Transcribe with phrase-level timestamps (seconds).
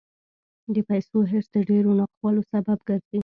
[0.73, 3.19] د پیسو حرص د ډېرو ناخوالو سبب ګرځي.